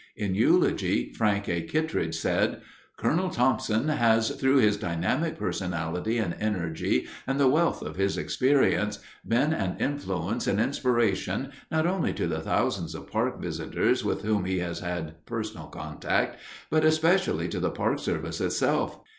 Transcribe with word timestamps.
In 0.15 0.33
eulogy, 0.33 1.13
Frank 1.13 1.47
A. 1.47 1.61
Kittredge 1.61 2.15
said: 2.15 2.61
"Colonel 2.97 3.29
Thomson 3.29 3.87
has, 3.89 4.31
through 4.31 4.57
his 4.57 4.75
dynamic 4.75 5.37
personality 5.37 6.17
and 6.17 6.35
energy 6.39 7.05
and 7.27 7.39
the 7.39 7.47
wealth 7.47 7.83
of 7.83 7.97
his 7.97 8.17
experience, 8.17 8.97
been 9.27 9.53
an 9.53 9.77
influence 9.79 10.47
and 10.47 10.59
inspiration 10.59 11.51
not 11.69 11.85
only 11.85 12.13
to 12.13 12.25
the 12.25 12.41
thousands 12.41 12.95
of 12.95 13.11
Park 13.11 13.39
visitors 13.39 14.03
with 14.03 14.23
whom 14.23 14.45
he 14.45 14.57
has 14.57 14.79
had 14.79 15.23
personal 15.27 15.67
contact, 15.67 16.39
but 16.71 16.83
especially 16.83 17.47
to 17.49 17.59
the 17.59 17.69
Park 17.69 17.99
Service 17.99 18.41
itself. 18.41 18.99